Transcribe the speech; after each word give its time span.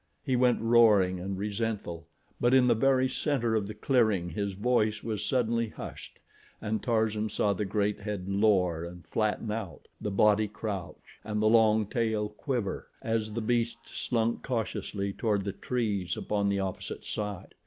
He 0.25 0.35
went 0.35 0.59
roaring 0.61 1.19
and 1.19 1.37
resentful; 1.37 2.07
but 2.39 2.55
in 2.55 2.65
the 2.65 2.73
very 2.73 3.07
center 3.07 3.53
of 3.53 3.67
the 3.67 3.75
clearing 3.75 4.31
his 4.31 4.53
voice 4.53 5.03
was 5.03 5.23
suddenly 5.23 5.69
hushed 5.69 6.17
and 6.59 6.81
Tarzan 6.81 7.29
saw 7.29 7.53
the 7.53 7.65
great 7.65 7.99
head 7.99 8.27
lower 8.27 8.83
and 8.83 9.05
flatten 9.05 9.51
out, 9.51 9.87
the 10.01 10.09
body 10.09 10.47
crouch 10.47 11.19
and 11.23 11.39
the 11.39 11.45
long 11.49 11.85
tail 11.85 12.29
quiver, 12.29 12.87
as 13.03 13.33
the 13.33 13.41
beast 13.41 13.77
slunk 13.85 14.41
cautiously 14.41 15.13
toward 15.13 15.43
the 15.43 15.51
trees 15.53 16.17
upon 16.17 16.49
the 16.49 16.59
opposite 16.61 17.05
side. 17.05 17.53